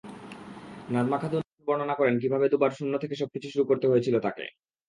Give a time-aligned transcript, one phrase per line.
[0.89, 4.45] নাজমা খাতুন বর্ণনা করেন কীভাবে দুবার শূন্য থেকে সবকিছু শুরু করতে হয়েছিল তাঁকে।